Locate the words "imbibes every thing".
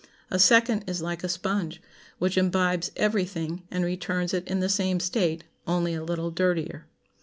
2.35-3.61